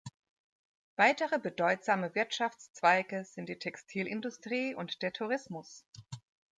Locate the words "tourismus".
5.13-5.85